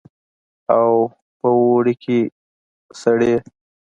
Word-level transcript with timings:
او 0.77 0.89
په 1.39 1.47
اوړي 1.57 1.93
کښې 2.03 2.19
سړې. 3.01 3.35